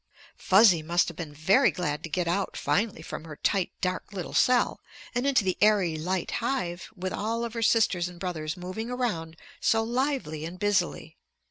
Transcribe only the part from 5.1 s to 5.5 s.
and into